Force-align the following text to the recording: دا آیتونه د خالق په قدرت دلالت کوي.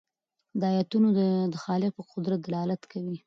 دا 0.59 0.67
آیتونه 0.77 1.09
د 1.53 1.55
خالق 1.63 1.91
په 1.97 2.03
قدرت 2.11 2.39
دلالت 2.41 2.81
کوي. 2.91 3.17